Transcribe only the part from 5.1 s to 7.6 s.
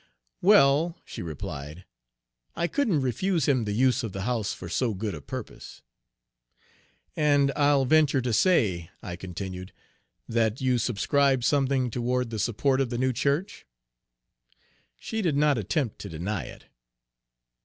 a purpose." Page 63 "And